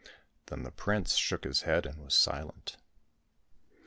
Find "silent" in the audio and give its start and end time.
2.15-2.75